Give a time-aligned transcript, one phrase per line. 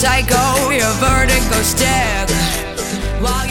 [0.00, 2.30] psycho, your vertigo stick.
[3.20, 3.49] While